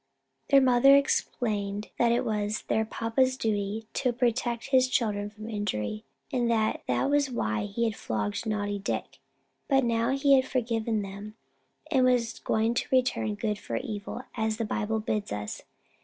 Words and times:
Their 0.49 0.61
mother 0.61 0.95
explained 0.95 1.89
that 1.99 2.11
it 2.11 2.25
was 2.25 2.63
papa's 2.89 3.37
duty 3.37 3.85
to 3.93 4.11
protect 4.11 4.69
his 4.71 4.87
children 4.87 5.29
from 5.29 5.47
injury, 5.47 6.05
and 6.33 6.49
that 6.49 6.81
that 6.87 7.07
was 7.11 7.29
why 7.29 7.65
he 7.65 7.83
had 7.83 7.95
flogged 7.95 8.47
naughty 8.47 8.79
Dick; 8.79 9.19
but 9.67 9.83
now 9.83 10.09
he 10.09 10.33
had 10.37 10.47
forgiven 10.47 11.03
him 11.03 11.35
and 11.91 12.03
was 12.03 12.39
going 12.39 12.73
to 12.73 12.87
return 12.91 13.35
good 13.35 13.59
for 13.59 13.75
evil, 13.77 14.23
as 14.35 14.57
the 14.57 14.65
Bible 14.65 14.99
bids 14.99 15.31
us. 15.31 15.61